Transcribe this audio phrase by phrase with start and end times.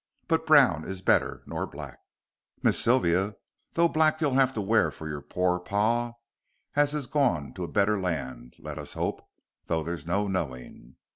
[0.27, 1.99] "But brown is better nor black,
[2.63, 3.35] Miss Sylvia,
[3.73, 6.15] though black you'll have to wear for your poor par,
[6.75, 9.21] as is gone to a better land, let us hope,
[9.67, 10.95] though there's no knowing."